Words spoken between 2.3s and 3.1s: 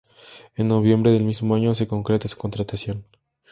contratación.